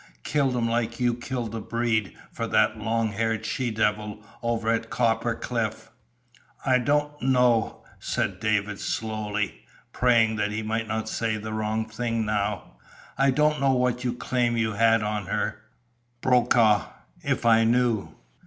"Killed 0.23 0.55
him 0.55 0.67
like 0.67 0.99
you 0.99 1.13
killed 1.13 1.51
the 1.51 1.61
Breed 1.61 2.17
for 2.31 2.47
that 2.47 2.75
long 2.75 3.09
haired 3.09 3.45
she 3.45 3.69
devil 3.69 4.23
over 4.41 4.67
at 4.69 4.89
Copper 4.89 5.35
Cliff!" 5.35 5.91
"I 6.65 6.79
don't 6.79 7.21
know," 7.21 7.83
said 7.99 8.39
David, 8.39 8.79
slowly, 8.79 9.63
praying 9.91 10.37
that 10.37 10.49
he 10.49 10.63
might 10.63 10.87
not 10.87 11.07
say 11.07 11.37
the 11.37 11.53
wrong 11.53 11.87
thing 11.87 12.25
now. 12.25 12.77
"I 13.15 13.29
don't 13.29 13.61
know 13.61 13.73
what 13.73 14.03
claim 14.19 14.57
you 14.57 14.71
had 14.73 15.03
on 15.03 15.27
her, 15.27 15.61
Brokaw. 16.21 16.85
If 17.21 17.45
I 17.45 17.63
knew...." 17.63 18.15